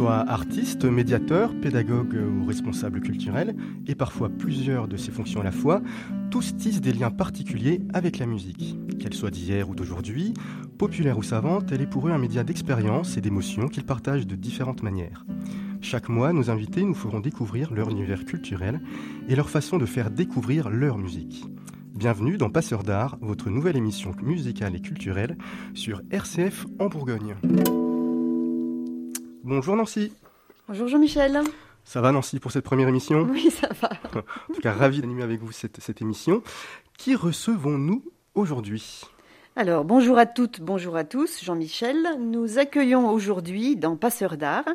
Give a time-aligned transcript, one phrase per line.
[0.00, 3.54] Qu'ils soient artistes, médiateurs, pédagogues ou responsables culturels,
[3.86, 5.82] et parfois plusieurs de ces fonctions à la fois,
[6.30, 8.78] tous tissent des liens particuliers avec la musique.
[8.98, 10.32] Qu'elle soit d'hier ou d'aujourd'hui,
[10.78, 14.36] populaire ou savante, elle est pour eux un média d'expérience et d'émotion qu'ils partagent de
[14.36, 15.26] différentes manières.
[15.82, 18.80] Chaque mois, nos invités nous feront découvrir leur univers culturel
[19.28, 21.44] et leur façon de faire découvrir leur musique.
[21.94, 25.36] Bienvenue dans Passeur d'art, votre nouvelle émission musicale et culturelle
[25.74, 27.36] sur RCF en Bourgogne.
[29.50, 30.12] Bonjour Nancy.
[30.68, 31.40] Bonjour Jean-Michel.
[31.82, 33.90] Ça va Nancy pour cette première émission Oui, ça va.
[34.48, 36.44] en tout cas, ravi d'animer avec vous cette, cette émission.
[36.96, 38.04] Qui recevons-nous
[38.36, 39.00] aujourd'hui?
[39.56, 41.96] Alors, bonjour à toutes, bonjour à tous, Jean-Michel.
[42.20, 44.68] Nous accueillons aujourd'hui dans Passeur d'art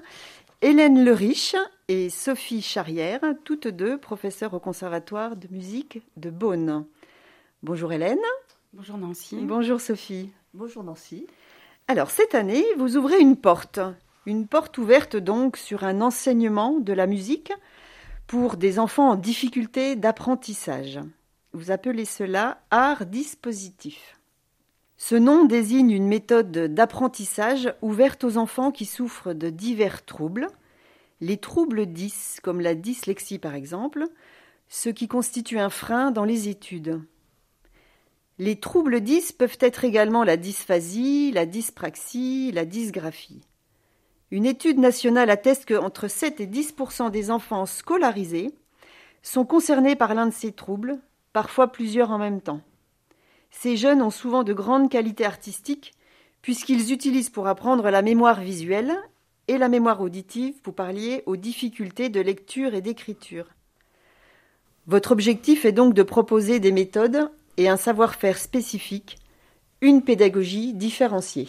[0.62, 1.56] Hélène Leriche
[1.88, 6.86] et Sophie Charrière, toutes deux professeurs au Conservatoire de musique de Beaune.
[7.64, 8.20] Bonjour Hélène.
[8.74, 9.38] Bonjour Nancy.
[9.42, 10.32] Bonjour Sophie.
[10.54, 11.28] Bonjour Nancy.
[11.88, 13.80] Alors, cette année, vous ouvrez une porte.
[14.28, 17.54] Une porte ouverte donc sur un enseignement de la musique
[18.26, 21.00] pour des enfants en difficulté d'apprentissage.
[21.54, 24.20] Vous appelez cela art dispositif.
[24.98, 30.48] Ce nom désigne une méthode d'apprentissage ouverte aux enfants qui souffrent de divers troubles,
[31.22, 34.08] les troubles 10 comme la dyslexie par exemple,
[34.70, 37.00] ce qui constitue un frein dans les études.
[38.40, 43.44] Les troubles 10 peuvent être également la dysphasie, la dyspraxie, la dysgraphie.
[44.32, 48.54] Une étude nationale atteste que entre 7 et 10% des enfants scolarisés
[49.22, 51.00] sont concernés par l'un de ces troubles,
[51.34, 52.62] parfois plusieurs en même temps.
[53.52, 55.94] Ces jeunes ont souvent de grandes qualités artistiques
[56.42, 58.96] puisqu'ils utilisent pour apprendre la mémoire visuelle
[59.48, 63.48] et la mémoire auditive pour parlier aux difficultés de lecture et d'écriture.
[64.88, 69.18] Votre objectif est donc de proposer des méthodes et un savoir-faire spécifique,
[69.82, 71.48] une pédagogie différenciée.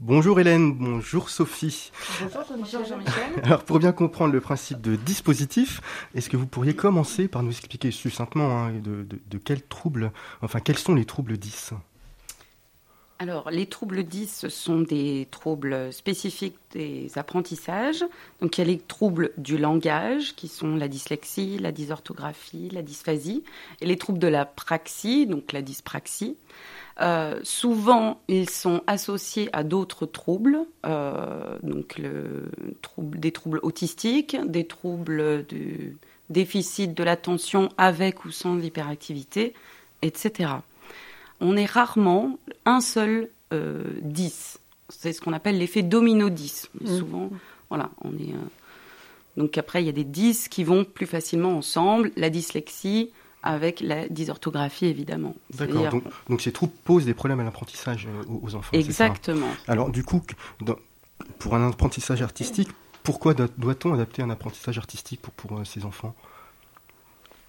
[0.00, 1.90] Bonjour Hélène, bonjour Sophie.
[2.20, 3.22] Bonjour Jean-Michel.
[3.42, 5.80] Alors pour bien comprendre le principe de dispositif,
[6.14, 10.12] est-ce que vous pourriez commencer par nous expliquer succinctement hein, de, de, de quels troubles,
[10.40, 11.72] enfin quels sont les troubles 10
[13.20, 18.04] alors, les troubles 10, ce sont des troubles spécifiques des apprentissages.
[18.40, 22.82] Donc, il y a les troubles du langage, qui sont la dyslexie, la dysorthographie, la
[22.82, 23.42] dysphasie,
[23.80, 26.36] et les troubles de la praxie, donc la dyspraxie.
[27.00, 32.50] Euh, souvent, ils sont associés à d'autres troubles, euh, donc le
[32.82, 35.96] trouble, des troubles autistiques, des troubles du
[36.28, 39.54] déficit de l'attention avec ou sans l'hyperactivité,
[40.02, 40.56] etc
[41.40, 44.60] on est rarement un seul euh, 10.
[44.88, 46.70] C'est ce qu'on appelle l'effet domino 10.
[46.80, 46.98] Mmh.
[46.98, 47.30] Souvent,
[47.68, 48.32] voilà, on est.
[48.32, 48.48] Euh...
[49.36, 52.10] Donc après, il y a des 10 qui vont plus facilement ensemble.
[52.16, 53.10] La dyslexie
[53.42, 55.34] avec la dysorthographie, évidemment.
[55.54, 55.90] D'accord.
[55.90, 58.70] Donc, donc, ces troubles posent des problèmes à l'apprentissage euh, aux, aux, enfants.
[58.72, 59.48] Exactement.
[59.66, 60.22] Alors du coup,
[60.60, 60.76] dans,
[61.38, 62.68] pour un apprentissage artistique,
[63.02, 66.14] pourquoi doit-on adapter un apprentissage artistique pour, pour euh, ces enfants?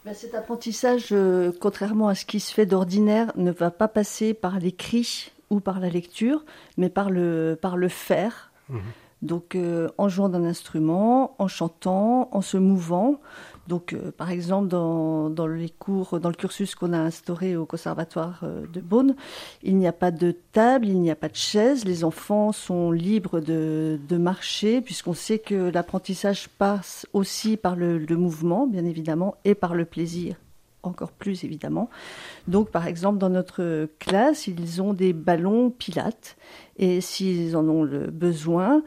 [0.05, 4.33] Ben cet apprentissage, euh, contrairement à ce qui se fait d'ordinaire, ne va pas passer
[4.33, 6.45] par l'écrit ou par la lecture,
[6.77, 8.51] mais par le, par le faire.
[8.69, 8.77] Mmh.
[9.21, 13.19] Donc euh, en jouant d'un instrument, en chantant, en se mouvant.
[13.69, 18.39] Donc euh, par exemple dans, les cours, dans le cursus qu'on a instauré au conservatoire
[18.41, 19.15] euh, de Beaune,
[19.61, 21.85] il n'y a pas de table, il n'y a pas de chaise.
[21.85, 27.99] Les enfants sont libres de, de marcher puisqu'on sait que l'apprentissage passe aussi par le,
[27.99, 30.35] le mouvement, bien évidemment, et par le plaisir
[30.81, 31.89] encore plus évidemment.
[32.47, 36.37] Donc par exemple dans notre classe, ils ont des ballons pilates
[36.77, 38.81] et s'ils en ont le besoin,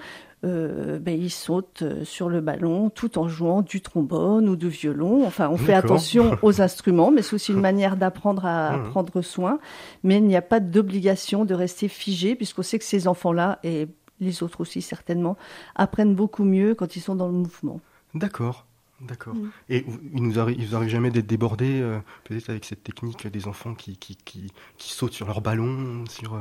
[0.44, 5.24] euh, ben, ils sautent sur le ballon tout en jouant du trombone ou du violon.
[5.26, 8.90] Enfin, on fait attention aux instruments, mais c'est aussi une manière d'apprendre à mmh.
[8.90, 9.58] prendre soin.
[10.02, 13.88] Mais il n'y a pas d'obligation de rester figé puisqu'on sait que ces enfants-là et
[14.20, 15.36] les autres aussi certainement
[15.74, 17.80] apprennent beaucoup mieux quand ils sont dans le mouvement.
[18.14, 18.66] D'accord.
[19.00, 19.34] D'accord.
[19.34, 19.50] Mmh.
[19.68, 19.84] Et
[20.14, 23.48] il nous arrive, il vous arrive jamais d'être débordé, euh, peut-être avec cette technique des
[23.48, 26.40] enfants qui, qui, qui, qui sautent sur leur ballon, sur.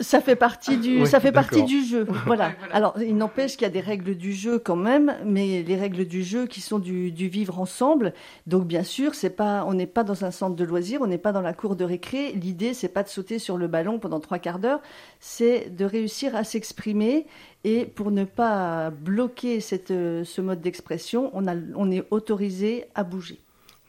[0.00, 2.06] Ça fait partie du, oui, ça fait partie du jeu.
[2.26, 2.52] Voilà.
[2.72, 6.06] Alors, il n'empêche qu'il y a des règles du jeu quand même, mais les règles
[6.06, 8.12] du jeu qui sont du, du vivre ensemble.
[8.46, 11.18] Donc, bien sûr, c'est pas, on n'est pas dans un centre de loisirs, on n'est
[11.18, 12.32] pas dans la cour de récré.
[12.32, 14.80] L'idée, c'est pas de sauter sur le ballon pendant trois quarts d'heure,
[15.20, 17.26] c'est de réussir à s'exprimer.
[17.64, 23.02] Et pour ne pas bloquer cette, ce mode d'expression, on, a, on est autorisé à
[23.04, 23.40] bouger.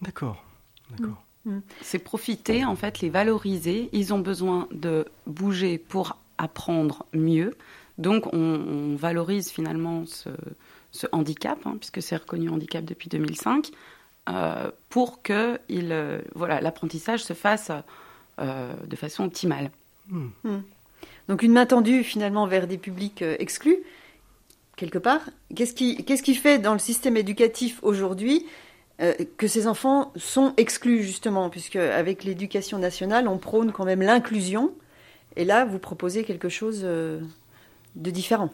[0.01, 0.43] D'accord.
[0.91, 1.13] D'accord.
[1.13, 1.28] Mmh.
[1.81, 3.89] C'est profiter, en fait, les valoriser.
[3.91, 7.55] Ils ont besoin de bouger pour apprendre mieux.
[7.97, 10.29] Donc, on, on valorise finalement ce,
[10.91, 13.71] ce handicap, hein, puisque c'est reconnu handicap depuis 2005,
[14.29, 17.71] euh, pour que il, euh, voilà, l'apprentissage se fasse
[18.39, 19.71] euh, de façon optimale.
[20.07, 20.27] Mmh.
[20.43, 20.57] Mmh.
[21.27, 23.77] Donc, une main tendue finalement vers des publics exclus
[24.75, 25.21] quelque part.
[25.55, 28.45] Qu'est-ce qui, qu'est-ce qui fait dans le système éducatif aujourd'hui
[29.01, 34.01] euh, que ces enfants sont exclus justement, puisque avec l'éducation nationale, on prône quand même
[34.01, 34.73] l'inclusion,
[35.35, 37.21] et là, vous proposez quelque chose euh,
[37.95, 38.49] de différent.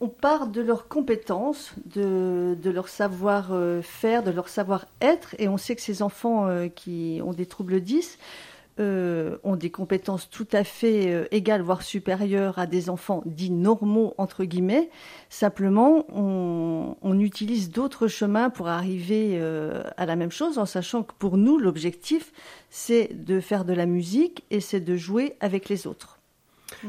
[0.00, 5.74] on part de leurs compétences, de, de leur savoir-faire, de leur savoir-être, et on sait
[5.74, 8.18] que ces enfants qui ont des troubles 10
[8.80, 13.52] euh, ont des compétences tout à fait euh, égales, voire supérieures à des enfants dits
[13.52, 14.90] normaux, entre guillemets.
[15.28, 21.12] Simplement, on, utilise d'autres chemins pour arriver euh, à la même chose, en sachant que
[21.18, 22.32] pour nous, l'objectif,
[22.68, 26.18] c'est de faire de la musique et c'est de jouer avec les autres.
[26.82, 26.88] Mmh.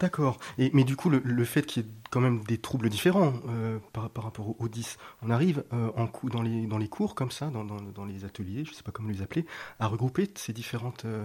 [0.00, 0.38] D'accord.
[0.58, 4.24] mais du coup, le, fait qu'il y ait quand même des troubles différents euh, par,
[4.24, 8.04] rapport aux 10, on arrive euh, en dans, les, dans les cours comme ça, dans,
[8.04, 9.44] les ateliers, je ne sais pas comment les appeler,
[9.80, 11.24] à regrouper ces différentes euh,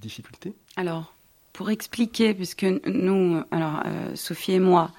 [0.00, 0.54] difficultés?
[0.76, 1.14] Alors,
[1.52, 3.82] pour expliquer, puisque nous, alors
[4.14, 4.92] Sophie et moi,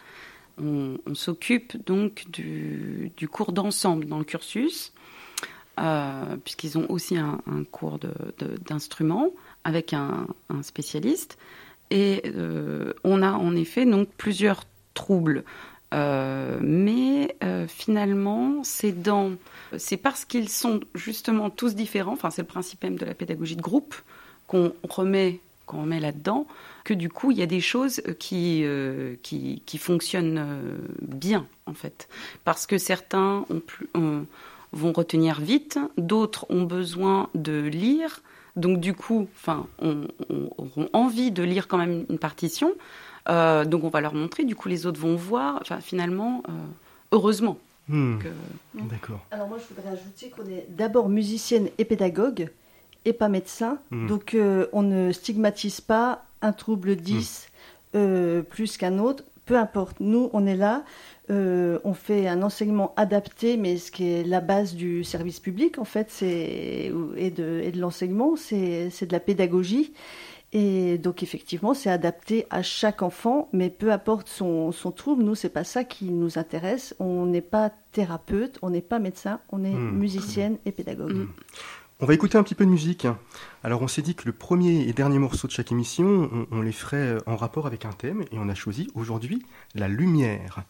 [0.61, 4.93] on, s'occupe donc du, cours d'ensemble dans le cursus,
[6.43, 7.39] puisqu'ils ont aussi un,
[7.71, 7.97] cours
[8.67, 9.29] d'instrument
[9.63, 10.27] avec un
[10.61, 11.37] spécialiste.
[11.91, 14.63] Et euh, on a en effet donc plusieurs
[14.93, 15.43] troubles.
[15.93, 19.31] Euh, mais euh, finalement, c'est dans,
[19.77, 22.13] c'est parce qu'ils sont justement tous différents.
[22.13, 23.95] Enfin, c'est le principe même de la pédagogie de groupe
[24.47, 26.45] qu'on remet, qu'on remet là-dedans,
[26.83, 28.63] que du coup, il y a des choses qui
[29.23, 32.07] qui, fonctionnent bien en fait,
[32.43, 33.45] parce que certains
[34.71, 38.21] vont retenir vite, d'autres ont besoin de lire,
[38.59, 40.07] donc du coup, enfin, on,
[40.57, 42.73] auront envie de lire quand même une partition.
[43.27, 44.43] Euh, donc on va leur montrer.
[44.43, 45.59] Du coup, les autres vont voir.
[45.61, 46.51] Enfin, finalement, euh,
[47.11, 47.57] heureusement.
[47.87, 48.19] Hmm.
[48.75, 49.25] D'accord.
[49.31, 52.49] Alors moi, je voudrais ajouter qu'on est d'abord musicienne et pédagogue
[53.05, 53.79] et pas médecin.
[53.91, 54.07] Hmm.
[54.07, 57.49] Donc euh, on ne stigmatise pas un trouble 10
[57.93, 58.41] hmm.
[58.49, 59.23] plus qu'un autre.
[59.45, 59.99] Peu importe.
[59.99, 60.83] Nous, on est là
[61.31, 65.77] euh, on fait un enseignement adapté, mais ce qui est la base du service public,
[65.77, 69.93] en fait, c'est, et de, et de l'enseignement, c'est, de la pédagogie.
[70.51, 75.35] Et donc, effectivement, c'est adapté à chaque enfant, mais peu importe son, son trouble, nous,
[75.35, 76.95] c'est pas ça qui nous intéresse.
[76.97, 79.91] On n'est pas thérapeute, on n'est pas médecin, on est hmm.
[79.91, 81.13] musicienne et pédagogue.
[81.13, 81.27] Hmm.
[82.01, 83.07] On va écouter un petit peu de musique.
[83.61, 86.71] Alors on s'est dit que le premier et dernier morceau de chaque émission, on les
[86.71, 89.45] ferait en rapport avec un thème, et on a choisi aujourd'hui
[89.75, 90.63] la lumière.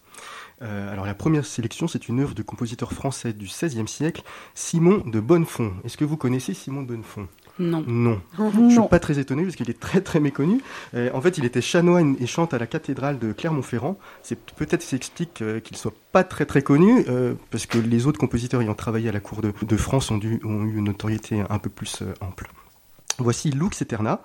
[0.61, 4.23] Euh, alors la première sélection, c'est une œuvre de compositeur français du XVIe siècle,
[4.55, 5.73] Simon de Bonnefond.
[5.85, 7.27] Est-ce que vous connaissez Simon de Bonnefond?
[7.59, 7.83] Non.
[7.87, 8.21] Non.
[8.37, 10.61] Je ne suis pas très étonné parce qu'il est très très méconnu.
[10.93, 13.97] Euh, en fait, il était chanoine et chante à la cathédrale de Clermont-Ferrand.
[14.23, 17.05] C'est peut-être ça explique euh, qu'il soit pas très très connu
[17.51, 20.77] parce que les autres compositeurs ayant travaillé à la cour de, France ont, ont, eu
[20.77, 22.49] une notoriété un peu plus ample.
[23.19, 24.21] Voici Lux Eterna.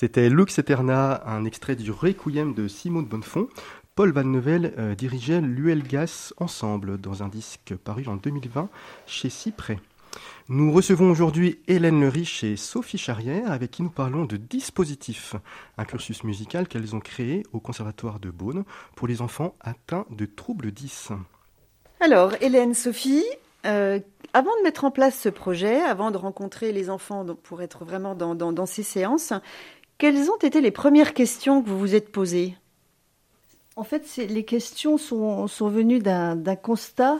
[0.00, 3.48] C'était Lux Eterna, un extrait du Requiem de Simone Bonnefond.
[3.94, 8.70] Paul Van Nevel euh, dirigeait l'Uelgas Ensemble dans un disque paru en 2020
[9.06, 9.78] chez Cyprès.
[10.48, 15.36] Nous recevons aujourd'hui Hélène Riche et Sophie Charrière avec qui nous parlons de Dispositif,
[15.76, 18.64] un cursus musical qu'elles ont créé au Conservatoire de Beaune
[18.96, 21.10] pour les enfants atteints de troubles 10.
[22.00, 23.26] Alors, Hélène, Sophie,
[23.66, 24.00] euh,
[24.32, 28.14] avant de mettre en place ce projet, avant de rencontrer les enfants pour être vraiment
[28.14, 29.32] dans, ces séances,
[30.00, 32.56] quelles ont été les premières questions que vous vous êtes posées?
[33.76, 37.18] En fait, les questions sont, venues d'un constat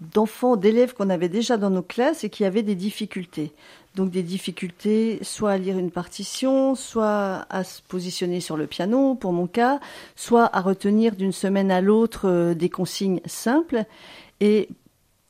[0.00, 3.52] d'enfants, d'élèves qu'on avait déjà dans nos classes et qui avaient des difficultés.
[3.94, 9.14] Donc des difficultés soit à lire une partition, soit à se positionner sur le piano,
[9.14, 9.78] pour mon cas,
[10.16, 13.84] soit à retenir d'une semaine à l'autre euh, des consignes simples.
[14.40, 14.68] Et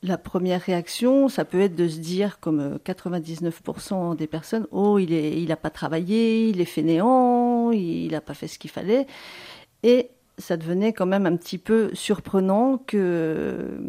[0.07, 4.97] la première réaction, ça peut être de se dire, comme 99% euh, des personnes, oh,
[4.99, 9.07] il n'a pas travaillé, il est fainéant, il n'a pas fait ce qu'il fallait.
[9.83, 13.79] Et ça devenait quand même un petit peu surprenant que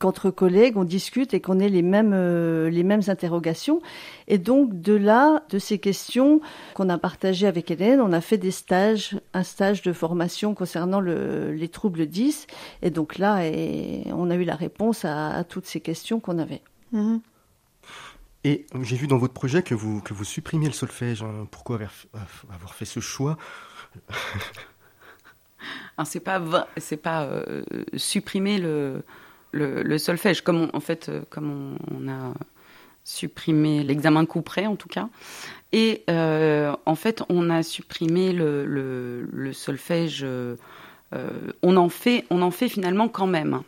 [0.00, 3.82] qu'entre collègues, on discute et qu'on ait les mêmes, euh, les mêmes interrogations.
[4.28, 6.40] Et donc, de là, de ces questions
[6.74, 11.00] qu'on a partagées avec Hélène, on a fait des stages, un stage de formation concernant
[11.00, 12.46] le, les troubles 10.
[12.80, 16.62] Et donc là, et on a eu la réponse à, toutes ces questions qu'on avait.
[16.92, 17.20] Mhm.
[18.42, 21.22] Et j'ai vu dans votre projet que vous, que vous supprimiez le solfège.
[21.22, 21.46] Hein.
[21.50, 21.92] Pourquoi avoir,
[22.50, 23.36] avoir fait ce choix?
[26.06, 26.40] C'est pas
[26.78, 27.62] c'est pas euh,
[27.94, 29.04] supprimer le
[29.52, 32.34] le, solfège, comme on, en fait, euh, comme on, a
[33.04, 35.08] supprimé l'examen coup en tout cas.
[35.72, 40.22] Et euh, en fait, on a supprimé le, solfège.
[40.22, 40.56] Euh,
[41.62, 43.62] on en fait, on en fait finalement quand même.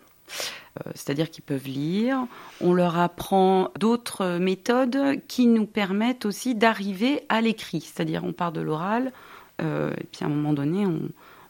[0.95, 2.25] C'est-à-dire qu'ils peuvent lire.
[2.62, 7.83] On leur apprend d'autres méthodes qui nous permettent aussi d'arriver à l'écrit.
[7.83, 9.12] C'est-à-dire, on part de l'oral,
[9.61, 10.87] et puis à un moment donné,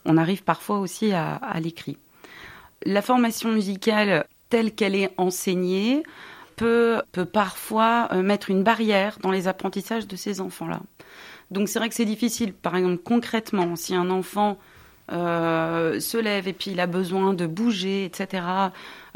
[0.07, 1.99] on, arrive parfois aussi à l'écrit
[2.87, 6.03] la formation musicale telle qu'elle est enseignée
[6.57, 10.81] peut, peut parfois euh, mettre une barrière dans les apprentissages de ces enfants-là.
[11.51, 12.53] Donc c'est vrai que c'est difficile.
[12.53, 14.59] Par exemple, concrètement, si un enfant
[15.11, 18.45] euh, se lève et puis il a besoin de bouger, etc.,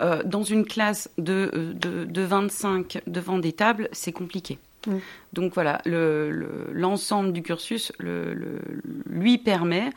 [0.00, 4.58] euh, dans une classe de, de, 25 devant des tables, c'est compliqué.
[5.32, 9.90] Donc voilà, l'ensemble du cursus lui permet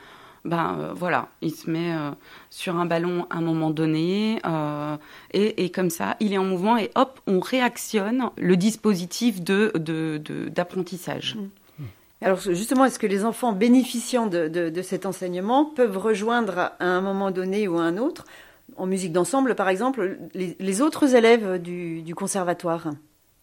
[0.46, 2.12] ben euh, voilà, il se met euh,
[2.50, 4.96] sur un ballon à un moment donné, euh,
[5.34, 9.72] et, comme ça, il est en mouvement, et hop, on réactionne le dispositif de,
[10.50, 11.36] d'apprentissage.
[11.36, 11.88] De, mmh.
[12.22, 17.32] Alors justement, est-ce que les enfants bénéficiant de, cet enseignement peuvent rejoindre à un moment
[17.32, 18.26] donné ou à un autre,
[18.78, 22.92] en musique d'ensemble par exemple, les, autres élèves du conservatoire?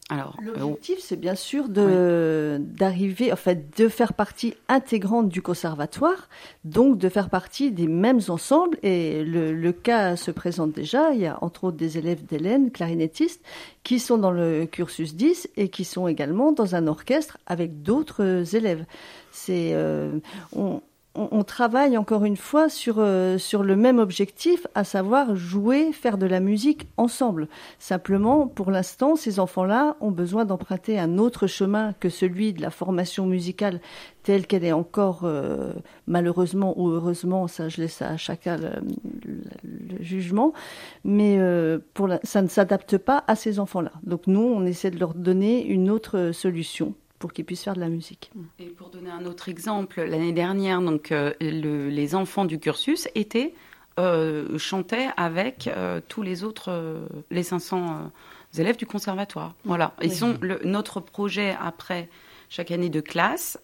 [0.09, 5.43] Alors, euh, l'objectif, c'est bien sûr de d'arriver, en fait, de faire partie intégrante du
[5.43, 6.29] conservatoire,
[6.65, 8.79] donc de faire partie des mêmes ensembles.
[8.85, 11.13] Et le, le cas se présente déjà.
[11.13, 13.43] Il y a entre autres des élèves d'Hélène, clarinettistes,
[13.83, 18.55] qui sont dans le cursus 10 et qui sont également dans un orchestre avec d'autres
[18.55, 18.85] élèves.
[19.33, 20.21] C'est euh,
[20.55, 20.83] on,
[21.17, 26.19] on, travaille encore une fois sur, euh, sur le même objectif, à savoir jouer, faire
[26.19, 27.49] de la musique ensemble.
[27.79, 32.71] Simplement, pour l'instant, ces enfants-là ont besoin d'emprunter un autre chemin que celui de la
[32.71, 33.81] formation musicale
[34.23, 35.73] telle qu'elle est encore, euh,
[36.07, 38.71] malheureusement ou heureusement, ça je laisse à chacun le,
[40.01, 40.53] jugement,
[41.05, 41.79] mais euh,
[42.25, 43.93] ça ne s'adapte pas à ces enfants-là.
[44.03, 47.81] Donc nous, on essaie de leur donner une autre solution pour qu'ils puissent faire de
[47.81, 48.31] la musique.
[48.59, 53.55] Et pour donner un autre exemple, l'année dernière, donc euh, les enfants du cursus étaient
[53.99, 58.11] euh, chantaient avec euh, tous les autres, les 500
[58.59, 59.55] élèves du conservatoire.
[59.65, 62.09] Voilà, ils sont notre projet après
[62.49, 63.59] chaque année de classe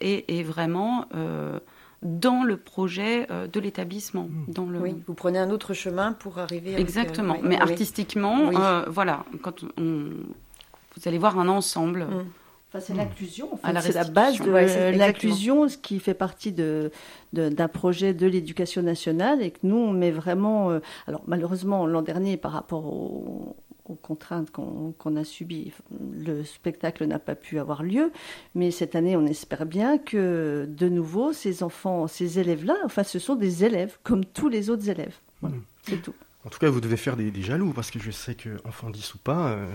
[0.00, 1.06] est, vraiment
[2.02, 4.28] dans le projet de l'établissement.
[4.28, 4.52] Mmh.
[4.52, 4.78] Dans le...
[4.78, 6.74] Oui, vous prenez un autre chemin pour arriver.
[6.80, 8.50] Exactement, mais artistiquement,
[8.86, 10.10] voilà, quand on,
[10.96, 12.06] vous allez voir un ensemble.
[12.70, 12.96] C'est hmm.
[12.98, 16.90] l'inclusion, c'est la base de l'inclusion, ce qui fait partie de,
[17.32, 20.70] d'un projet de l'éducation nationale et que nous, on met vraiment...
[20.70, 23.56] Euh, alors malheureusement, l'an dernier, par rapport aux,
[24.02, 28.12] contraintes qu'on, a subies, le spectacle n'a pas pu avoir lieu,
[28.54, 33.18] mais cette année, on espère bien que de nouveau, ces enfants, ces élèves-là, enfin, ce
[33.18, 35.16] sont des élèves comme tous les autres élèves.
[35.40, 35.62] Voilà, hmm.
[35.84, 36.14] c'est tout.
[36.44, 39.14] En tout cas, vous devez faire des, jaloux, parce que je sais que, enfant 10
[39.14, 39.52] ou pas...
[39.52, 39.66] Euh,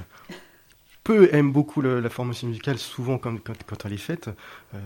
[1.03, 4.29] peu aiment beaucoup la formation musicale, souvent quand, quand, elle est faite.
[4.73, 4.77] Euh,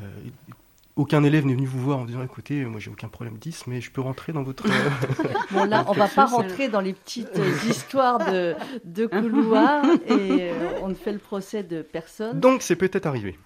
[0.95, 3.81] aucun élève n'est venu vous voir en disant écoutez, moi j'ai aucun problème 10, mais
[3.81, 4.63] je peux rentrer dans votre.
[5.51, 10.79] bon, là, on va pas rentrer dans les petites histoires de, de couloirs et euh,
[10.81, 12.39] on ne fait le procès de personne.
[12.39, 13.37] Donc, c'est peut-être arrivé.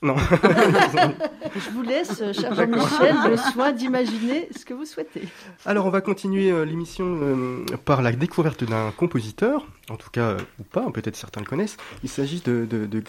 [0.00, 0.16] Non.
[1.56, 5.22] Je vous laisse, cher Jean-Michel, le soin d'imaginer ce que vous souhaitez.
[5.66, 10.30] Alors, on va continuer euh, l'émission euh, par la découverte d'un compositeur, en tout cas,
[10.30, 11.78] euh, ou pas, peut-être certains le connaissent.
[12.04, 13.02] Il s'agit de, de,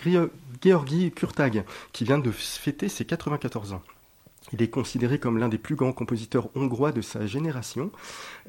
[0.64, 3.84] Georgi Kurtag, qui vient de fêter ses 94 ans.
[4.52, 7.92] Il est considéré comme l'un des plus grands compositeurs hongrois de sa génération,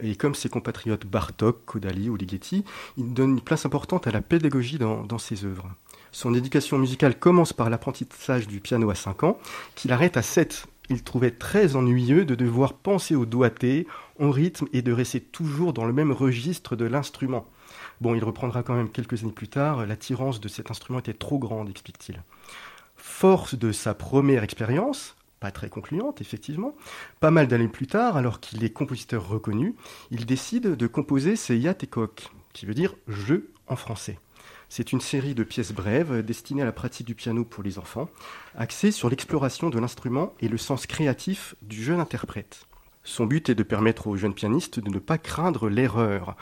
[0.01, 2.65] et comme ses compatriotes Bartok, Kodali ou Ligeti,
[2.97, 5.69] il donne une place importante à la pédagogie dans, dans ses œuvres.
[6.13, 9.39] Son éducation musicale commence par l'apprentissage du piano à 5 ans,
[9.75, 10.67] qu'il arrête à 7.
[10.89, 13.87] Il trouvait très ennuyeux de devoir penser au doigté,
[14.19, 17.47] au rythme et de rester toujours dans le même registre de l'instrument.
[18.01, 21.39] Bon, il reprendra quand même quelques années plus tard, l'attirance de cet instrument était trop
[21.39, 22.23] grande, explique-t-il.
[22.97, 26.75] Force de sa première expérience, pas très concluante, effectivement.
[27.21, 29.75] Pas mal d'années plus tard, alors qu'il est compositeur reconnu,
[30.11, 34.19] il décide de composer ses Yatekok, qui veut dire jeu en français.
[34.73, 38.09] C'est une série de pièces brèves destinées à la pratique du piano pour les enfants,
[38.57, 42.67] axée sur l'exploration de l'instrument et le sens créatif du jeune interprète.
[43.03, 46.37] Son but est de permettre aux jeunes pianistes de ne pas craindre l'erreur,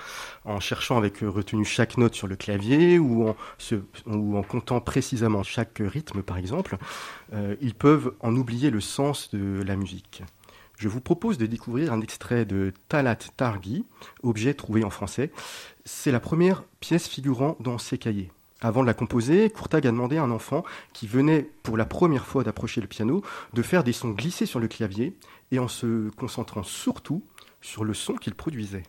[0.45, 6.21] en cherchant avec retenue chaque note sur le clavier ou en, comptant précisément chaque rythme
[6.21, 6.77] par exemple,
[7.33, 10.23] euh, ils peuvent en oublier le sens de la musique.
[10.79, 13.85] Je vous propose de découvrir un extrait de Talat Targi,
[14.23, 15.33] objet trouvé en français.
[15.85, 18.31] C'est la première pièce figurant dans ses cahiers.
[18.61, 20.63] Avant de la composer, Courtag a demandé à un enfant
[20.93, 24.61] qui venait pour la première fois d'approcher le piano de faire des sons glissés sur
[24.61, 25.17] le clavier
[25.51, 27.25] et en se concentrant surtout
[27.61, 28.85] sur le son qu'il produisait.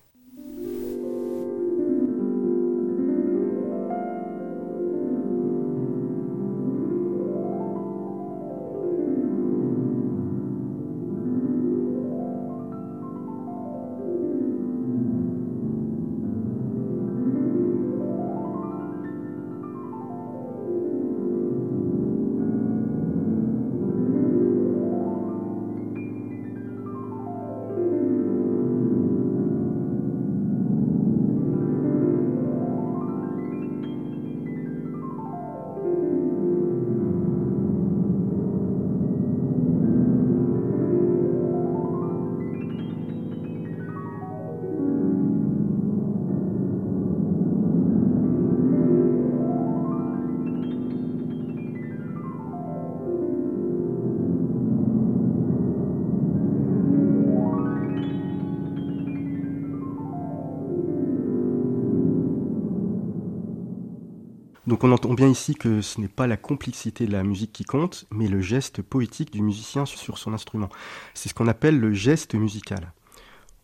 [64.79, 67.65] Donc on entend bien ici que ce n'est pas la complexité de la musique qui
[67.65, 70.69] compte, mais le geste poétique du musicien sur son instrument.
[71.13, 72.93] C'est ce qu'on appelle le geste musical.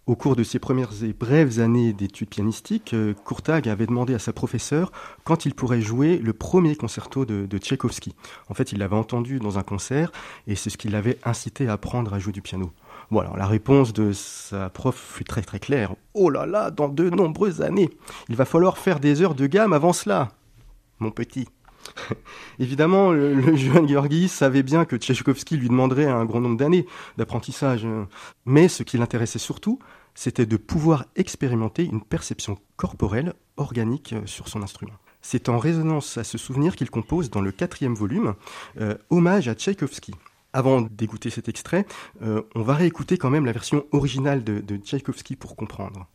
[0.08, 4.19] Au cours de ses premières et brèves années d'études pianistiques, euh, Courtag avait demandé à
[4.19, 4.91] sa professeure
[5.23, 8.13] quand il pourrait jouer le premier concerto de, de Tchaïkovski.
[8.49, 10.12] En fait, il l'avait entendu dans un concert
[10.47, 12.73] et c'est ce qui l'avait incité à apprendre à jouer du piano.
[13.10, 15.95] Voilà, la réponse de sa prof fut très très claire.
[16.13, 17.89] Oh là là, dans de nombreuses années,
[18.28, 20.34] il va falloir faire des heures de gamme avant cela
[20.99, 21.47] mon petit.
[22.60, 26.86] Évidemment, le, jeune Georgi savait bien que Tchaïkovski lui demanderait un grand nombre d'années
[27.17, 27.88] d'apprentissage.
[28.45, 29.79] Mais ce qui l'intéressait surtout,
[30.13, 34.95] c'était de pouvoir expérimenter une perception corporelle, organique sur son instrument.
[35.21, 38.36] C'est en résonance à ce souvenir qu'il compose dans le quatrième volume
[38.79, 40.13] euh, Hommage à Tchaïkovski.
[40.53, 41.86] Avant d'écouter cet extrait,
[42.21, 46.08] euh, on va réécouter quand même la version originale de Tchaïkovski pour comprendre.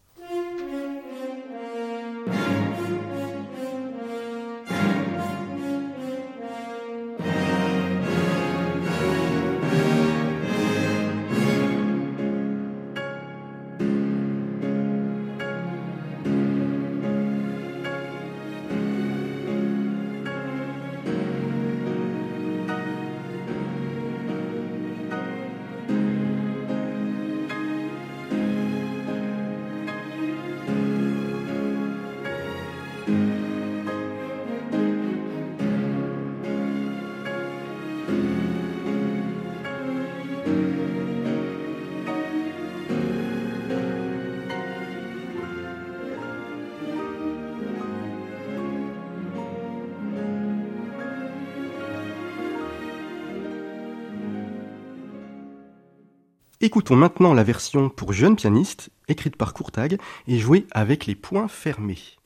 [56.63, 61.49] Écoutons maintenant la version pour jeunes pianistes, écrite par Courtag et jouée avec les poings
[61.49, 62.20] fermés.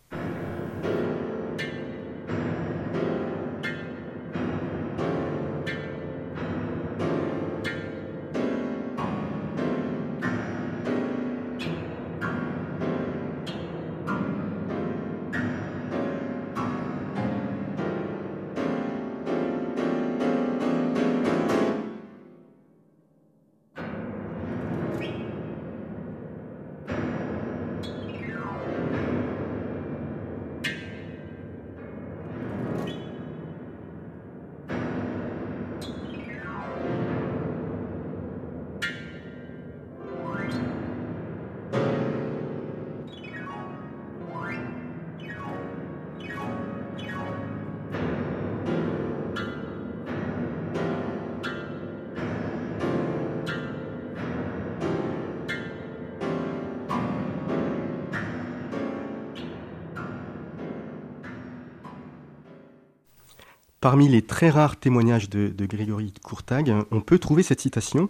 [63.85, 68.09] Parmi les très rares témoignages de, Grégory Courtag, on peut trouver cette citation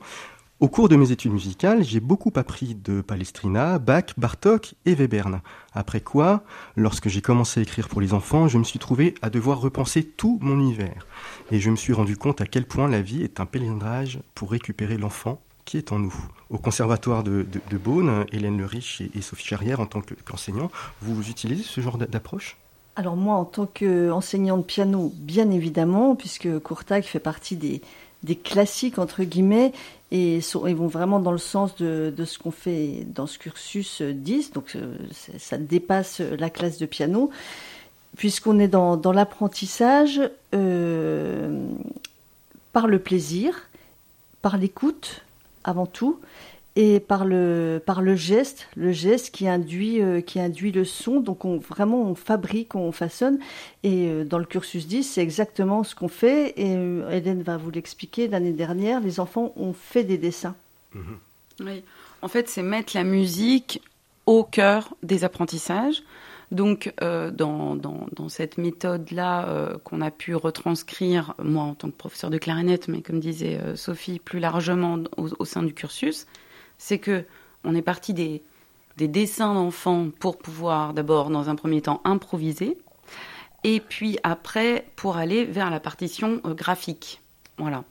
[0.60, 5.40] au cours de mes études musicales, j'ai beaucoup appris de Palestrina, Bach, Bartok et Webern.
[5.72, 6.44] Après quoi,
[6.76, 10.04] lorsque j'ai commencé à écrire pour les enfants, je me suis trouvé à devoir repenser
[10.04, 11.08] tout mon univers.
[11.50, 14.52] Et je me suis rendu compte à quel point la vie est un pèlerinage pour
[14.52, 16.14] récupérer l'enfant qui est en nous.
[16.50, 17.44] Au Conservatoire de,
[17.82, 20.70] Beaune, Hélène Le Riche et, Sophie Charrière, en tant qu'enseignant,
[21.02, 22.56] vous utilisez ce genre d'approche?
[22.96, 27.80] Alors moi, en tant qu'enseignant de piano, bien évidemment, puisque Courtag fait partie des,
[28.24, 29.72] des classiques entre guillemets
[30.10, 34.52] et ils vont vraiment dans le sens de, ce qu'on fait dans ce cursus 10
[34.52, 34.96] donc euh,
[35.38, 37.30] ça dépasse la classe de piano.
[38.16, 40.20] Puisqu'on est dans, l'apprentissage
[40.54, 41.66] euh,
[42.72, 43.68] par le plaisir
[44.40, 45.22] par l'écoute
[45.64, 46.20] avant tout
[46.76, 51.20] et par le, par le geste, le geste qui induit, euh, qui induit le son.
[51.20, 53.38] Donc on, vraiment on fabrique, on façonne.
[53.84, 56.52] Et euh, dans le cursus 10, c'est exactement ce qu'on fait.
[56.56, 58.26] Et euh, Hélène va vous l'expliquer.
[58.26, 60.56] L'année dernière, les enfants ont fait des dessins.
[60.94, 61.18] Mhm.
[61.60, 61.84] Oui,
[62.22, 63.80] en fait, c'est mettre la musique
[64.26, 66.02] au cœur des apprentissages.
[66.50, 72.30] Donc, dans, dans, dans, cette méthode-là qu'on a pu retranscrire, moi en tant que professeur
[72.30, 76.26] de clarinette, mais comme disait Sophie, plus largement au sein du cursus,
[76.78, 77.24] c'est que
[77.64, 78.42] on est parti des,
[78.96, 82.78] dessins d'enfants pour pouvoir d'abord, dans un premier temps, improviser,
[83.64, 87.20] et puis après pour aller vers la partition euh, graphique.
[87.56, 87.84] Voilà.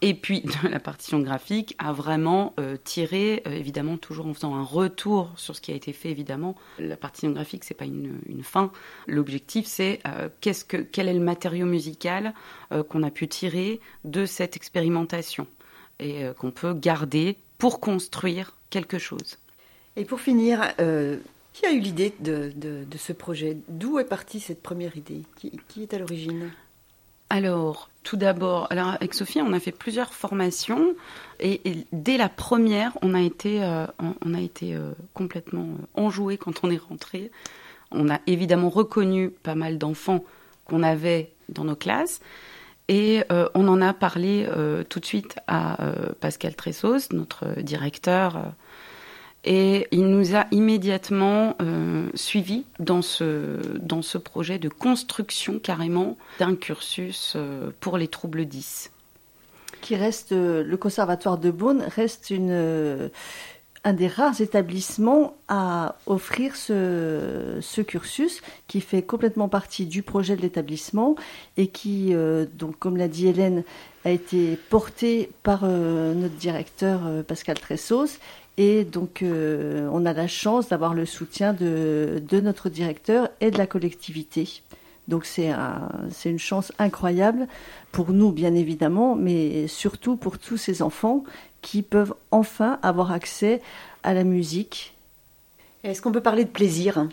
[0.00, 4.64] Et puis la partition graphique à vraiment euh, tirer, euh, évidemment toujours en faisant un
[4.64, 6.56] retour sur ce qui a été fait, évidemment.
[6.78, 8.72] La partition graphique, c'est pas une, fin.
[9.06, 10.00] L'objectif, c'est
[10.40, 12.32] qu'est-ce que, quel est le matériau musical
[12.88, 15.46] qu'on a pu tirer de cette expérimentation
[15.98, 19.38] et qu'on peut garder pour construire quelque chose.
[19.94, 21.18] Et pour finir, euh,
[21.52, 22.52] qui a eu l'idée de,
[22.96, 23.58] ce projet?
[23.68, 25.22] D'où est partie cette première idée?
[25.36, 26.50] Qui, est à l'origine?
[27.28, 30.94] Alors, tout d'abord, avec Sophie, on a fait plusieurs formations
[31.38, 31.60] et,
[31.92, 33.86] dès la première, on a été, euh,
[34.24, 37.30] on, a été euh, complètement enjoué quand on est rentré.
[37.92, 40.24] On a évidemment reconnu pas mal d'enfants
[40.64, 42.20] qu'on avait dans nos classes,
[42.88, 47.60] et euh, on en a parlé euh, tout de suite à euh, Pascal Tressos, notre
[47.60, 48.52] directeur,
[49.44, 51.56] et il nous a immédiatement
[52.12, 57.38] suivis dans ce, dans ce projet de construction carrément d'un cursus
[57.80, 58.90] pour les troubles 10.
[59.80, 63.10] Qui reste, le conservatoire de Beaune reste une,
[63.84, 70.42] un des rares établissements à offrir ce, cursus qui fait complètement partie du projet de
[70.42, 71.16] l'établissement
[71.56, 73.64] et qui, euh, donc, comme l'a dit Hélène,
[74.04, 78.18] a été porté par euh, notre directeur euh, Pascal Tressos.
[78.56, 83.56] Et donc, on a la chance d'avoir le soutien de, de, notre directeur et de
[83.56, 84.62] la collectivité.
[85.10, 85.50] Donc, c'est
[86.24, 87.48] une chance incroyable
[87.92, 91.24] pour nous, bien évidemment, mais surtout pour tous ces enfants
[91.60, 93.60] qui peuvent enfin avoir accès
[94.02, 94.94] à la musique.
[95.84, 97.06] Est-ce qu'on peut parler de plaisir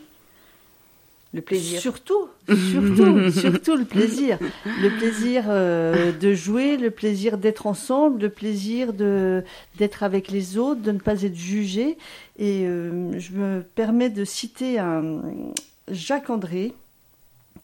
[1.33, 1.81] le plaisir.
[1.81, 4.39] Surtout, surtout, surtout le plaisir.
[4.81, 9.43] Le plaisir euh, de jouer, le plaisir d'être ensemble, le plaisir de
[9.77, 11.97] d'être avec les autres, de ne pas être jugé.
[12.39, 15.21] Et euh, je me permets de citer un
[15.91, 16.73] Jacques André,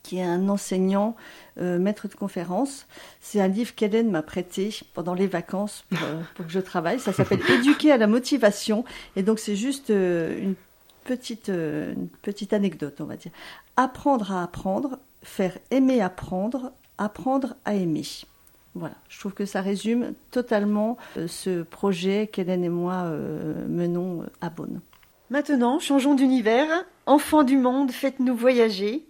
[0.03, 1.15] qui est un enseignant,
[1.57, 2.85] euh, maître de conférence.
[3.21, 6.99] C'est un livre qu'Hélène m'a prêté pendant les vacances pour, euh, que je travaille.
[6.99, 8.83] Ça s'appelle Éduquer à la motivation.
[9.15, 10.55] Et donc c'est juste euh, une,
[11.05, 13.31] petite, une petite anecdote, on va dire.
[13.77, 18.03] Apprendre à apprendre, faire aimer apprendre, apprendre à aimer.
[18.75, 23.03] Voilà, je trouve que ça résume totalement ce projet qu'Hélène et moi
[23.67, 24.81] menons à Beaune.
[25.29, 26.67] Maintenant, changeons d'univers.
[27.05, 29.05] Enfants du monde, faites-nous voyager.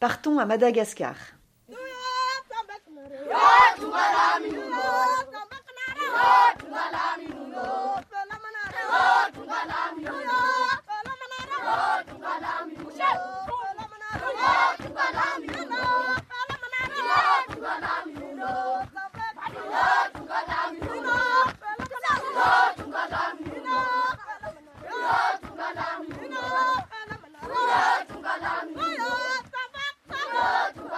[0.00, 1.16] Partons à Madagascar.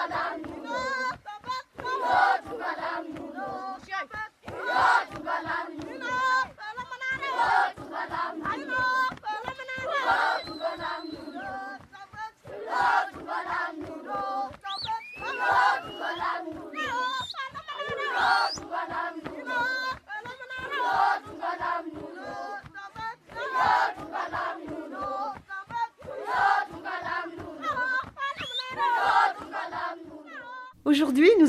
[0.09, 0.60] Ramadan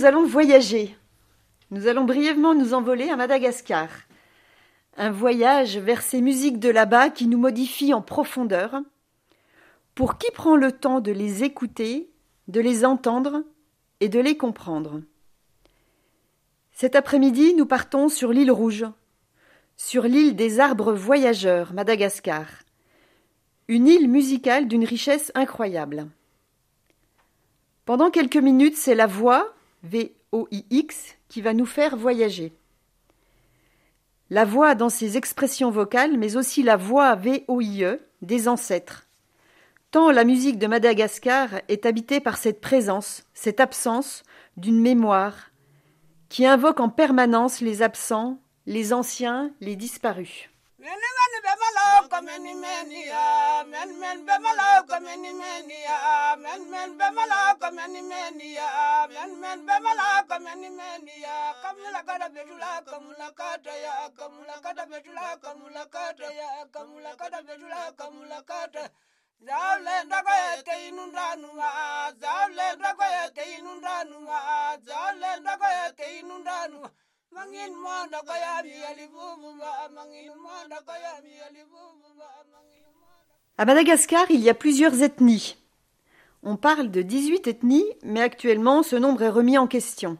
[0.01, 0.97] nous allons voyager.
[1.69, 3.87] Nous allons brièvement nous envoler à Madagascar.
[4.97, 8.81] Un voyage vers ces musiques de là-bas qui nous modifient en profondeur.
[9.93, 12.09] Pour qui prend le temps de les écouter,
[12.47, 13.43] de les entendre
[13.99, 15.03] et de les comprendre?
[16.71, 18.87] Cet après-midi, nous partons sur l'île Rouge,
[19.77, 22.47] sur l'île des arbres voyageurs, Madagascar.
[23.67, 26.07] Une île musicale d'une richesse incroyable.
[27.85, 32.53] Pendant quelques minutes, c'est la voix, V-O-I-X, qui va nous faire voyager.
[34.29, 39.07] La voix dans ses expressions vocales, mais aussi la voix V-O-I-E des ancêtres.
[39.91, 44.23] Tant la musique de Madagascar est habitée par cette présence, cette absence
[44.55, 45.51] d'une mémoire,
[46.29, 50.49] qui invoque en permanence les absents, les anciens, les disparus.
[51.81, 56.89] malaw ko meni meni ya men men be malaw ko meni meni ya men men
[56.97, 58.69] be malaw ko meni meni ya
[59.09, 64.55] men men be malaw ko meni meni ya kamula kada betula kamula kada ya kamula
[64.61, 64.83] kada.
[64.85, 65.31] Betula.
[83.57, 85.57] À Madagascar, il y a plusieurs ethnies.
[86.43, 90.17] On parle de 18 ethnies, mais actuellement ce nombre est remis en question.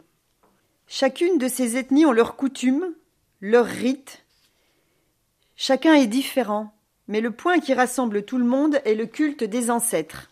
[0.88, 2.93] Chacune de ces ethnies ont leurs coutumes,
[3.39, 4.24] leurs rites.
[5.56, 6.74] Chacun est différent,
[7.08, 10.30] mais le point qui rassemble tout le monde est le culte des ancêtres.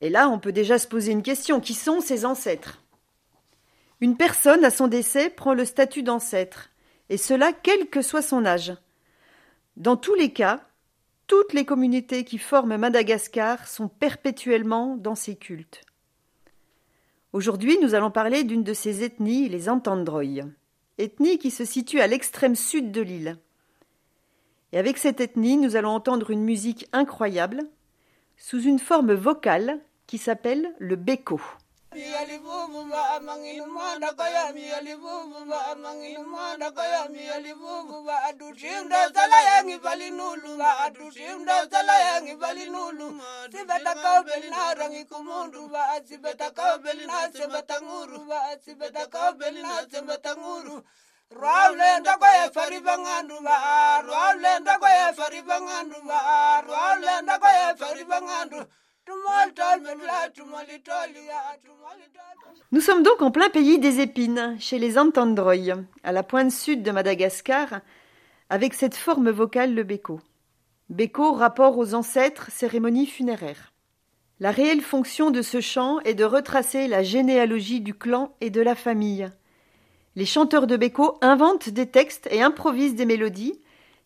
[0.00, 1.60] Et là, on peut déjà se poser une question.
[1.60, 2.81] Qui sont ces ancêtres?
[4.02, 6.70] Une personne, à son décès, prend le statut d'ancêtre,
[7.08, 8.74] et cela quel que soit son âge.
[9.76, 10.66] Dans tous les cas,
[11.28, 15.82] toutes les communautés qui forment Madagascar sont perpétuellement dans ces cultes.
[17.32, 20.46] Aujourd'hui, nous allons parler d'une de ces ethnies, les Antandroy,
[20.98, 23.36] ethnie qui se situe à l'extrême sud de l'île.
[24.72, 27.68] Et avec cette ethnie, nous allons entendre une musique incroyable,
[28.36, 31.40] sous une forme vocale qui s'appelle le beko.
[31.94, 39.40] Miyalivuvu ba mangil manda kaya miyalivuvu ba mangil manda kaya miyalivuvu ba adushim da zala
[39.42, 43.20] yangi bali nulu ba adushim da zala yangi bali nulu
[43.52, 46.50] sibeta kau belina rangi kumundu ba sibeta
[52.18, 58.81] kwa efari bangandu ba Rwalenda kwa efari bangandu ba Rwalenda kwa efari bangandu ba
[62.70, 66.82] Nous sommes donc en plein pays des épines, chez les Antandroy, à la pointe sud
[66.82, 67.80] de Madagascar,
[68.50, 70.20] avec cette forme vocale le beko.
[70.88, 73.72] Beko, rapport aux ancêtres, cérémonie funéraire.
[74.40, 78.60] La réelle fonction de ce chant est de retracer la généalogie du clan et de
[78.60, 79.30] la famille.
[80.16, 83.58] Les chanteurs de Beko inventent des textes et improvisent des mélodies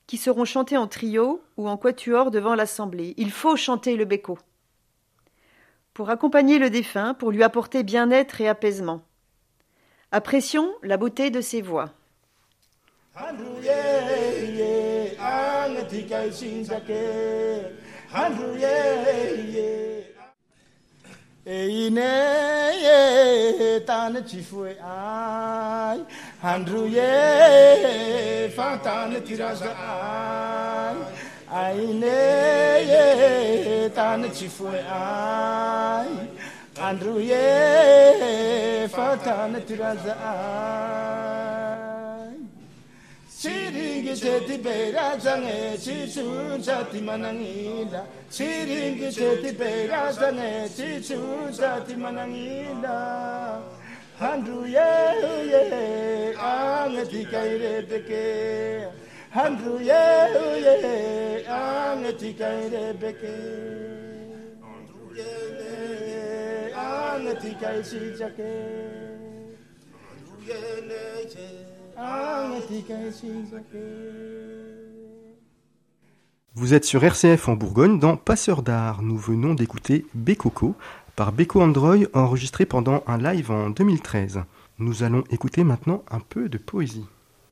[0.06, 3.14] qui seront chantées en trio ou en quatuor devant l'assemblée.
[3.16, 4.38] Il faut chanter le Beko
[5.96, 9.00] pour accompagner le défunt, pour lui apporter bien-être et apaisement.
[10.12, 11.90] Apprécions la beauté de ses voix.
[31.50, 32.10] aine
[33.94, 36.08] tany tsy foe ay
[36.82, 42.34] andro ye fa tany ty raza ay
[43.30, 51.94] tsirigitse ty be razagne tsy tsontsa ty managnila tsirigitse ty be razagne tsy ye ye,
[51.94, 53.62] managnila
[54.18, 59.05] andro eo e agnatika ireteke
[76.54, 79.02] Vous êtes sur RCF en Bourgogne dans Passeur d'art.
[79.02, 80.74] Nous venons d'écouter Bécoco
[81.14, 84.44] par Beko Android enregistré pendant un live en 2013.
[84.78, 87.04] Nous allons écouter maintenant un peu de poésie.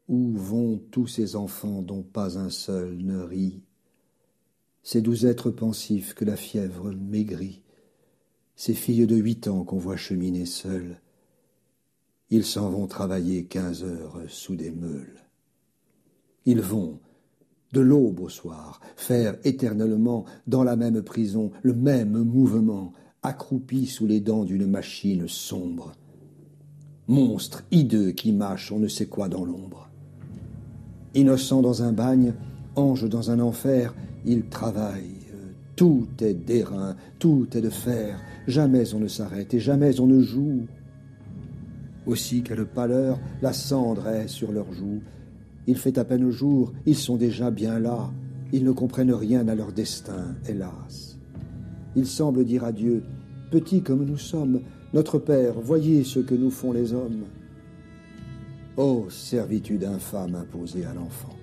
[0.08, 3.62] Où vont tous ces enfants dont pas un seul ne rit?
[4.82, 7.62] Ces doux êtres pensifs que la fièvre maigrit,
[8.54, 11.00] ces filles de huit ans qu'on voit cheminer seules,
[12.28, 15.20] ils s'en vont travailler quinze heures sous des meules.
[16.44, 17.00] Ils vont,
[17.72, 24.06] de l'aube au soir, faire éternellement dans la même prison le même mouvement, accroupi sous
[24.06, 25.92] les dents d'une machine sombre.
[27.08, 29.83] Monstre hideux qui mâche on ne sait quoi dans l'ombre.
[31.14, 32.34] Innocent dans un bagne,
[32.76, 35.10] ange dans un enfer, il travaille.
[35.76, 40.20] Tout est d'airain, tout est de fer, jamais on ne s'arrête et jamais on ne
[40.20, 40.66] joue.
[42.06, 45.02] Aussi quelle pâleur, la cendre est sur leurs joues.
[45.66, 48.10] Il fait à peine jour, ils sont déjà bien là,
[48.52, 51.18] ils ne comprennent rien à leur destin, hélas.
[51.96, 53.02] Ils semblent dire à Dieu,
[53.50, 54.60] Petit comme nous sommes,
[54.92, 57.24] notre Père, voyez ce que nous font les hommes.
[58.76, 61.36] Ô servitude infâme imposée à l'enfant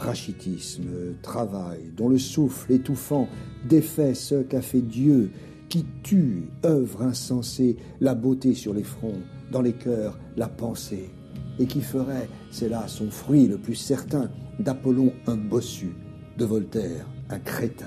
[0.00, 3.28] rachitisme, travail, dont le souffle étouffant
[3.68, 5.30] défait ce qu'a fait Dieu,
[5.68, 9.20] qui tue, œuvre insensée, la beauté sur les fronts,
[9.52, 11.10] dans les cœurs, la pensée,
[11.58, 15.90] et qui ferait, c'est là son fruit le plus certain, d'Apollon un bossu,
[16.38, 17.86] de Voltaire un crétin.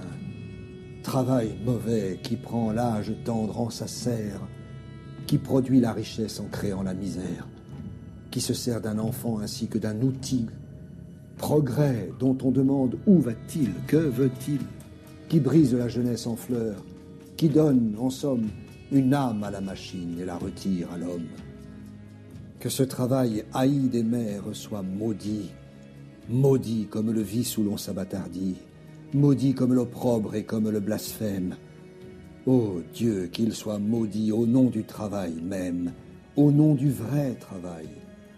[1.02, 4.48] Travail mauvais qui prend l'âge tendre en sa serre,
[5.28, 7.48] qui produit la richesse en créant la misère,
[8.34, 10.48] qui se sert d'un enfant ainsi que d'un outil
[11.38, 14.58] progrès dont on demande où va-t-il, que veut-il,
[15.30, 16.84] qui brise la jeunesse en fleurs,
[17.38, 18.48] qui donne, en somme,
[18.92, 21.28] une âme à la machine et la retire à l'homme.
[22.60, 25.52] Que ce travail haï des mères soit maudit,
[26.28, 28.56] maudit comme le vice où l'on s'abattardit,
[29.14, 31.56] maudit comme l'opprobre et comme le blasphème.
[32.48, 35.92] Ô Dieu, qu'il soit maudit au nom du travail même,
[36.36, 37.90] au nom du vrai travail,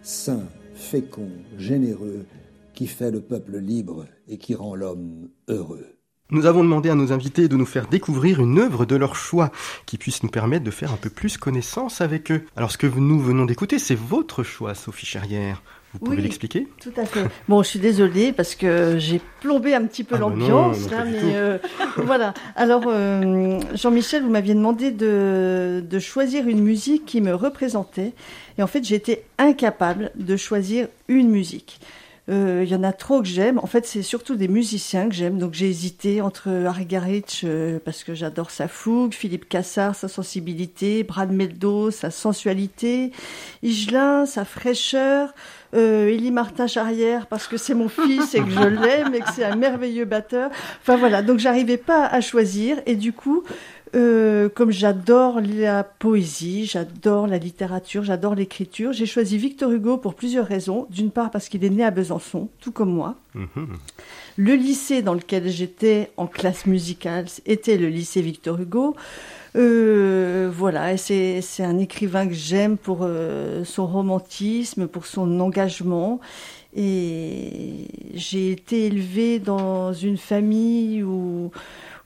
[0.06, 0.44] saint,
[0.76, 2.26] fécond, généreux,
[2.74, 5.96] qui fait le peuple libre et qui rend l'homme heureux.
[6.32, 9.52] Nous avons demandé à nos invités de nous faire découvrir une œuvre de leur choix
[9.86, 12.46] qui puisse nous permettre de faire un peu plus connaissance avec eux.
[12.56, 15.62] Alors ce que nous venons d'écouter, c'est votre choix, Sophie Charrière.
[16.00, 17.24] Vous pouvez l'expliquer Tout à fait.
[17.48, 21.58] Bon, je suis désolée parce que j'ai plombé un petit peu ah, l'ambiance, mais euh,
[21.98, 22.34] voilà.
[22.56, 28.14] Alors, euh, Jean-Michel, vous m'aviez demandé de, de choisir une musique qui me représentait,
[28.58, 31.80] et en fait, j'étais incapable de choisir une musique.
[32.28, 33.60] Euh, il y en a trop que j'aime.
[33.60, 35.38] En fait, c'est surtout des musiciens que j'aime.
[35.38, 41.04] Donc j'ai hésité entre Argarich, euh, parce que j'adore sa fougue, Philippe Cassard, sa sensibilité,
[41.04, 43.12] Brad Meldo, sa sensualité,
[43.62, 45.36] Igelin, sa fraîcheur,
[45.76, 49.32] euh, Élie Martin Charrière, parce que c'est mon fils et que je l'aime et que
[49.36, 50.49] c'est un merveilleux batteur.
[50.82, 52.82] Enfin voilà, donc j'arrivais pas à choisir.
[52.88, 53.43] Et du coup,
[53.96, 60.16] euh, comme j'adore la poésie, j'adore la littérature, j'adore l'écriture, j'ai choisi Victor Hugo pour
[60.16, 60.88] plusieurs raisons.
[60.89, 63.16] D'une part parce qu'il est né à Besançon, tout comme moi.
[63.36, 63.78] Mhm.
[64.38, 68.96] Le lycée dans lequel j'étais en classe musicale était le lycée Victor Hugo.
[69.56, 76.20] Euh, voilà, et c'est un écrivain que j'aime pour euh, son romantisme, pour son engagement.
[76.76, 81.52] Et j'ai été élevée dans une famille où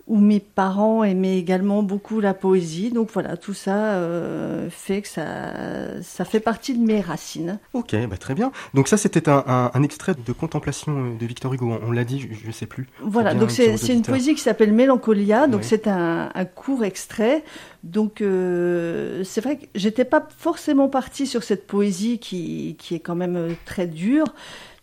[0.10, 2.90] où mes parents aimaient également beaucoup la poésie.
[2.90, 7.60] Donc voilà, tout ça euh, fait que ça, ça fait partie de mes racines.
[7.74, 8.52] Ok, bah très bien.
[8.74, 11.80] Donc ça, c'était un, extrait de Contemplation de Victor Hugo.
[11.88, 12.88] On, l'a dit, je ne sais plus.
[13.02, 15.48] Voilà, donc c'est une poésie qui s'appelle Mélancolia.
[15.48, 17.44] Donc c'est un, court extrait.
[17.84, 23.00] Donc euh, c'est vrai que j'étais pas forcément partie sur cette poésie qui, qui est
[23.00, 24.34] quand même très dure,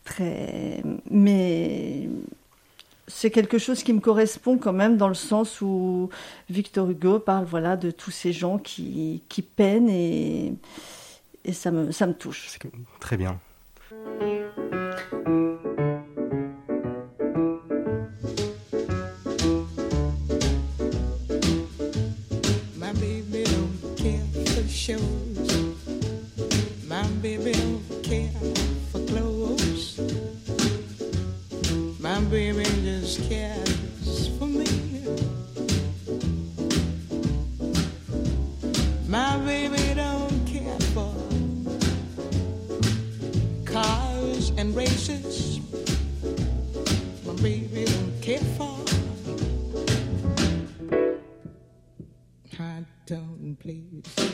[0.05, 2.09] très, mais
[3.09, 6.11] c'est quelque chose qui me correspond quand même dans le sens où
[6.51, 10.55] Victor Hugo parle voilà de tous ces gens qui, qui peinent et,
[11.45, 12.59] et ça, me, ça me touche.
[13.01, 13.39] Très bien.
[33.29, 34.67] cares for me.
[39.09, 41.15] My baby don't care for
[43.65, 45.61] cars and races.
[47.25, 48.77] My baby don't care for.
[52.59, 54.26] I don't please.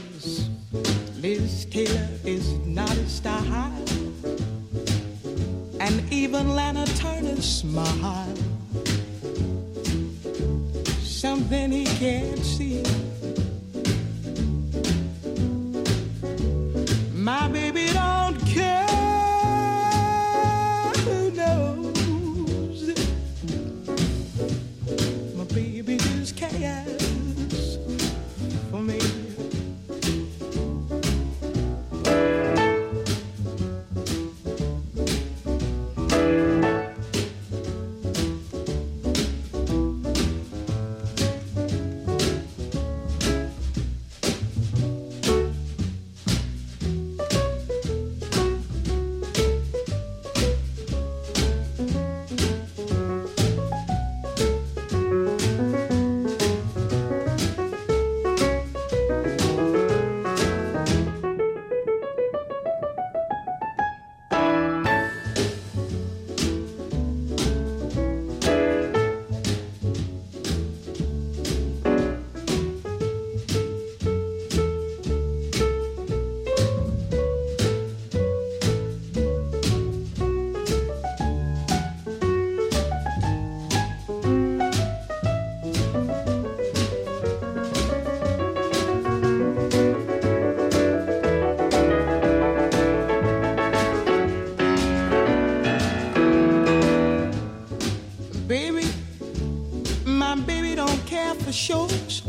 [101.73, 102.23] shows,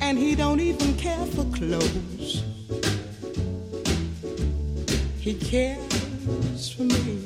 [0.00, 2.44] and he don't even care for clothes.
[5.18, 7.18] He cares for me.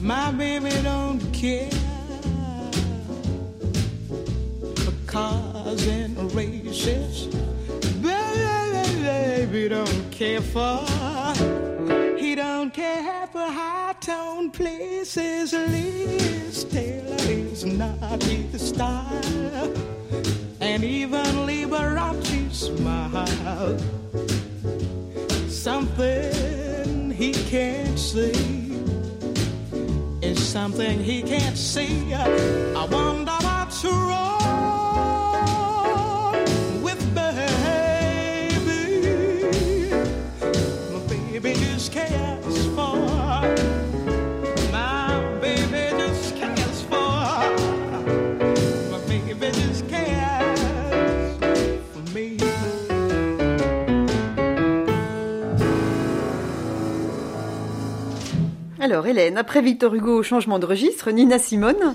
[0.00, 1.70] My baby don't care
[4.84, 7.26] for cars and races.
[8.02, 10.84] Baby don't care for.
[12.18, 15.52] He don't care for high tone places.
[15.52, 19.74] Liz Taylor is not his style,
[20.60, 23.78] and even Liberace smile.
[25.48, 28.32] Something he can't see
[30.22, 32.14] is something he can't see.
[32.14, 34.67] I wonder what's wrong
[58.80, 61.94] Alors, Hélène, après Victor Hugo, changement de registre, Nina Simone,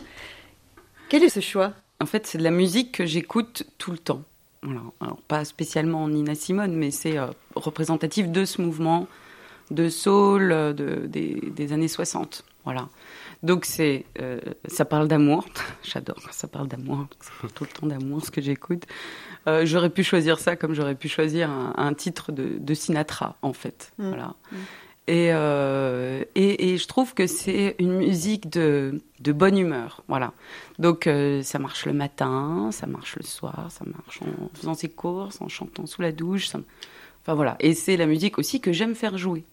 [1.10, 1.74] quel est ce choix?
[2.00, 4.22] En fait, c'est de la musique que j'écoute tout le temps.
[5.02, 9.08] Alors, pas spécialement Nina Simone, mais c'est euh, représentatif de ce mouvement
[9.72, 12.44] de soul euh, de, des, des années 60.
[12.64, 12.90] Voilà.
[13.42, 15.46] Donc, c'est, euh, ça parle d'amour.
[15.84, 17.08] J'adore quand ça parle d'amour.
[17.20, 18.84] C'est tout le temps d'amour ce que j'écoute.
[19.48, 23.36] Euh, j'aurais pu choisir ça comme j'aurais pu choisir un, un titre de, de, Sinatra,
[23.42, 23.92] en fait.
[23.98, 24.08] Mm.
[24.08, 24.36] Voilà.
[24.52, 24.56] Mm.
[25.08, 30.02] Et, euh, et, et, je trouve que c'est une musique de, de bonne humeur.
[30.08, 30.32] Voilà.
[30.80, 34.88] Donc euh, ça marche le matin, ça marche le soir, ça marche en faisant ses
[34.88, 36.48] courses, en chantant sous la douche.
[36.48, 36.60] Ça...
[37.22, 37.58] Enfin voilà.
[37.60, 39.44] Et c'est la musique aussi que j'aime faire jouer.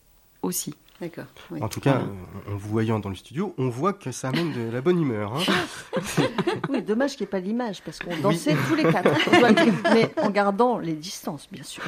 [0.43, 0.75] Aussi.
[1.01, 1.25] D'accord.
[1.51, 1.63] Oui.
[1.63, 2.55] En tout cas, voilà.
[2.55, 5.35] en vous voyant dans le studio, on voit que ça amène de la bonne humeur.
[5.35, 6.03] Hein
[6.69, 8.59] oui, dommage qu'il n'y ait pas l'image, parce qu'on dansait oui.
[8.69, 9.11] tous les quatre,
[9.95, 11.83] mais en gardant les distances, bien sûr.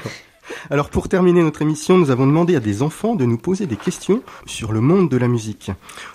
[0.71, 3.77] Alors pour terminer notre émission, nous avons demandé à des enfants de nous poser des
[3.77, 5.71] questions sur le monde de la musique.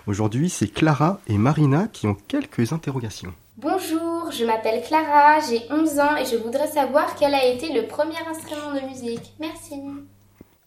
[0.06, 3.34] Aujourd'hui, c'est Clara et Marina qui ont quelques interrogations.
[3.58, 7.88] Bonjour, je m'appelle Clara, j'ai 11 ans et je voudrais savoir quel a été le
[7.88, 9.34] premier instrument de musique.
[9.40, 9.76] Merci.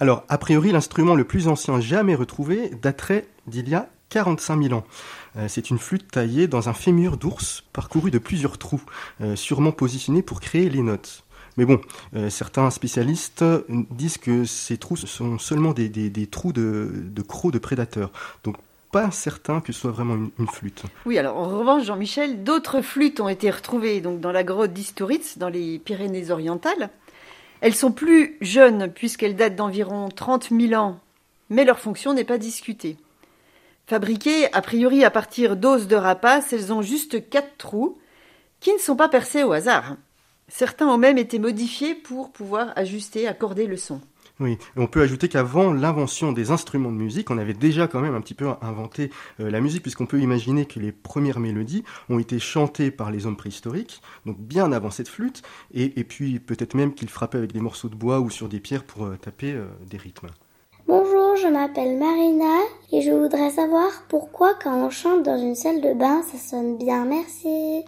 [0.01, 4.74] Alors, a priori, l'instrument le plus ancien jamais retrouvé daterait d'il y a 45 000
[4.74, 4.84] ans.
[5.36, 8.82] Euh, c'est une flûte taillée dans un fémur d'ours parcouru de plusieurs trous,
[9.20, 11.24] euh, sûrement positionnés pour créer les notes.
[11.59, 11.80] Mais bon,
[12.16, 13.44] euh, certains spécialistes
[13.90, 18.11] disent que ces trous sont seulement des, trous de, crocs de prédateurs.
[18.42, 18.57] Donc
[18.92, 20.82] pas certain que ce soit vraiment une, flûte.
[21.05, 25.38] Oui, alors en revanche, Jean-Michel, d'autres flûtes ont été retrouvées donc dans la grotte d'Istoritz,
[25.38, 26.90] dans les Pyrénées-Orientales.
[27.61, 30.99] Elles sont plus jeunes puisqu'elles datent d'environ 30 000 ans,
[31.51, 32.97] mais leur fonction n'est pas discutée.
[33.87, 37.99] Fabriquées a priori à partir d'os de rapace, elles ont juste quatre trous
[38.61, 39.97] qui ne sont pas percés au hasard.
[40.49, 44.01] Certains ont même été modifiés pour pouvoir ajuster, accorder le son.
[44.41, 48.14] Oui, on peut ajouter qu'avant l'invention des instruments de musique, on avait déjà quand même
[48.14, 52.18] un petit peu inventé euh, la musique, puisqu'on peut imaginer que les premières mélodies ont
[52.18, 55.43] été chantées par les hommes préhistoriques, donc bien avant cette flûte,
[55.74, 58.61] et, et puis peut-être même qu'ils frappaient avec des morceaux de bois ou sur des
[58.61, 60.28] pierres pour euh, taper euh, des rythmes.
[60.88, 62.61] Bonjour, je m'appelle Marina
[62.93, 66.78] et je voudrais savoir pourquoi quand on chante dans une salle de bain, ça sonne
[66.78, 67.05] bien.
[67.05, 67.84] Merci.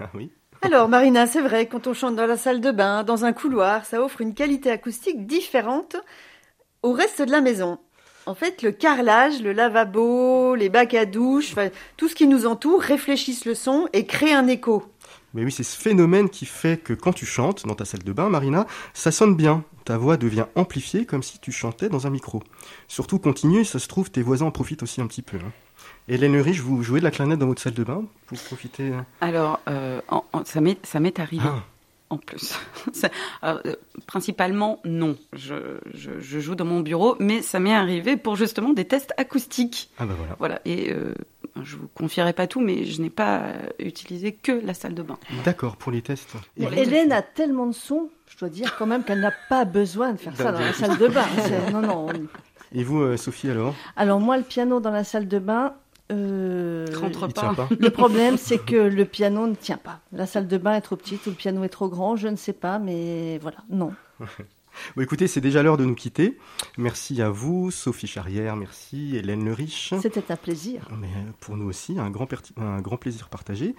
[0.00, 0.32] Ah oui.
[0.64, 3.84] Alors Marina, c'est vrai, quand on chante dans la salle de bain, dans un couloir,
[3.84, 5.96] ça offre une qualité acoustique différente
[6.82, 7.78] au reste de la maison.
[8.24, 11.54] En fait, le carrelage, le lavabo, les bacs à douche,
[11.98, 14.82] tout ce qui nous entoure réfléchissent le son et crée un écho.
[15.34, 18.12] Mais oui, c'est ce phénomène qui fait que quand tu chantes dans ta salle de
[18.14, 19.64] bain, Marina, ça sonne bien.
[19.84, 22.42] Ta voix devient amplifiée comme si tu chantais dans un micro.
[22.88, 25.36] Surtout continue, ça se trouve, tes voisins en profitent aussi un petit peu.
[25.36, 25.52] Hein.
[26.08, 29.60] Hélène Rich, vous jouez de la clarinette dans votre salle de bain pour profiter Alors,
[29.68, 31.44] euh, en, en, ça m'est arrivé.
[31.46, 31.62] Ah.
[32.10, 32.54] En plus,
[33.42, 33.74] Alors, euh,
[34.06, 35.16] principalement non.
[35.32, 39.12] Je, je, je, joue dans mon bureau, mais ça m'est arrivé pour justement des tests
[39.16, 39.90] acoustiques.
[39.98, 40.36] Ah ben voilà.
[40.38, 40.60] Voilà.
[40.66, 41.14] Et euh,
[41.62, 43.44] je vous confierai pas tout, mais je n'ai pas
[43.78, 45.18] utilisé que la salle de bain.
[45.44, 46.34] D'accord pour les tests.
[46.58, 50.12] Mais Hélène a tellement de sons, je dois dire quand même qu'elle n'a pas besoin
[50.12, 51.26] de faire ça dans la salle de bain.
[51.72, 52.06] Non non.
[52.74, 55.74] Et vous, euh, Sophie, alors Alors moi, le piano dans la salle de bain,
[56.12, 57.54] euh, rentre pas.
[57.54, 57.68] pas.
[57.78, 60.00] Le problème, c'est que le piano ne tient pas.
[60.12, 62.36] La salle de bain est trop petite ou le piano est trop grand, je ne
[62.36, 63.92] sais pas, mais voilà, non.
[64.96, 66.38] Bon, écoutez, c'est déjà l'heure de nous quitter.
[66.78, 69.94] Merci à vous, Sophie Charrière, merci, Hélène Le Riche.
[70.00, 70.88] C'était un plaisir.
[70.98, 71.08] Mais
[71.40, 72.26] pour nous aussi, un grand,
[72.56, 73.74] un grand plaisir partagé.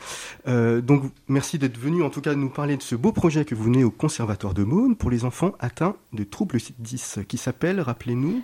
[0.47, 3.55] Euh, donc, merci d'être venu, en tout cas, nous parler de ce beau projet que
[3.55, 7.81] vous venez au Conservatoire de Maune pour les enfants atteints de troubles 10, qui s'appelle,
[7.81, 8.41] rappelez-nous,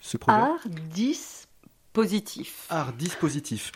[0.00, 1.45] ce projet Art 10
[1.96, 2.66] positif.
[2.68, 3.72] Art dispositif.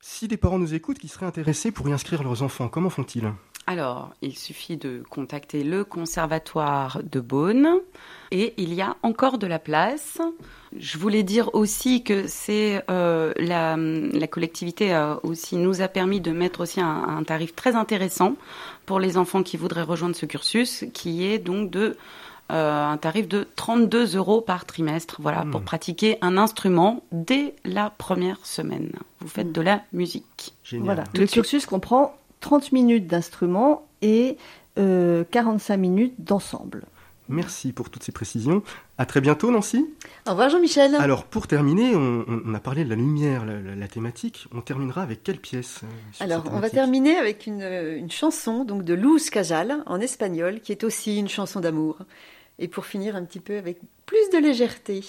[0.00, 3.32] Si des parents nous écoutent qui seraient intéressés pour y inscrire leurs enfants, comment font-ils?
[3.68, 7.76] Alors, il suffit de contacter le conservatoire de Beaune
[8.32, 10.18] et il y a encore de la place.
[10.76, 16.20] Je voulais dire aussi que c'est euh, la, la collectivité a aussi nous a permis
[16.20, 18.34] de mettre aussi un, un tarif très intéressant
[18.84, 21.96] pour les enfants qui voudraient rejoindre ce cursus, qui est donc de
[22.52, 25.64] euh, un tarif de 32 euros par trimestre, voilà, pour Hmm.
[25.64, 28.92] pratiquer un instrument dès la première semaine.
[29.20, 30.54] Vous faites de la musique.
[30.64, 30.84] Génial.
[30.84, 31.04] Voilà.
[31.12, 34.36] Tout Le cursus comprend 30 minutes d'instrument et
[34.78, 36.84] euh, 45 minutes d'ensemble.
[37.30, 38.62] Merci pour toutes ces précisions.
[38.98, 39.86] À très bientôt, Nancy.
[40.26, 40.94] Au revoir Jean-Michel.
[40.96, 44.46] Alors, pour terminer, on, a parlé de la lumière, la, la- la thématique.
[44.54, 48.84] On terminera avec quelle pièce euh, Alors, on va terminer avec une, une chanson donc
[48.84, 51.96] de Luz Cajal en espagnol, qui est aussi une chanson d'amour.
[52.58, 55.02] Et pour finir un petit peu avec plus de légèreté.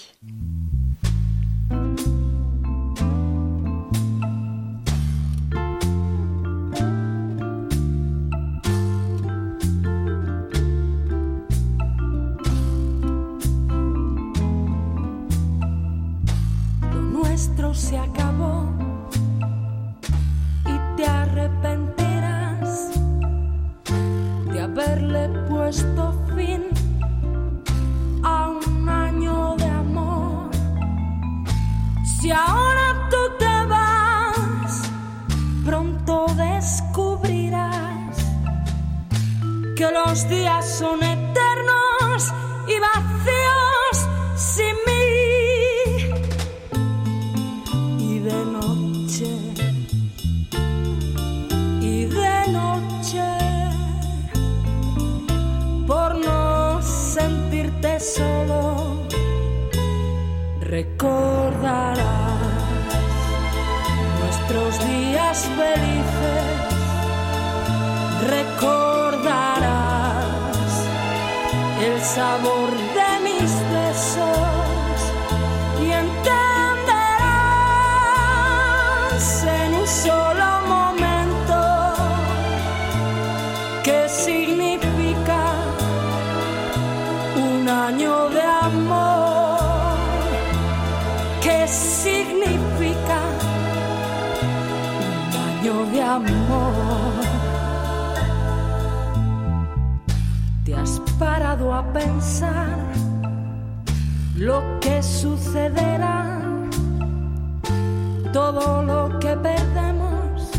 [108.32, 110.50] Todo lo que perdemos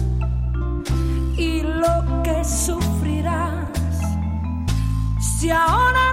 [1.38, 3.70] y lo que sufrirás.
[5.20, 6.07] Si ahora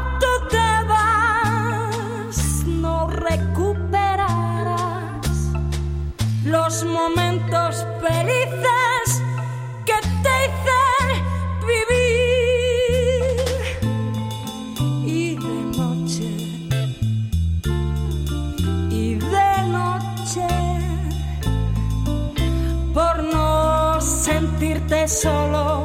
[25.15, 25.83] solo,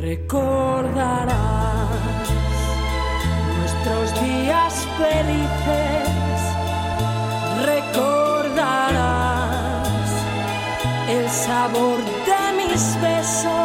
[0.00, 1.36] recordarás
[3.58, 6.08] nuestros días felices,
[7.64, 8.98] recordarás
[11.08, 13.57] el sabor de mis besos